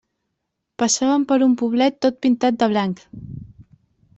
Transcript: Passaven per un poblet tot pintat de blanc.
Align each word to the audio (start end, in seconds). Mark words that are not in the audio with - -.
Passaven 0.83 1.27
per 1.31 1.37
un 1.49 1.53
poblet 1.63 1.99
tot 2.07 2.17
pintat 2.27 2.59
de 2.65 2.71
blanc. 2.73 3.05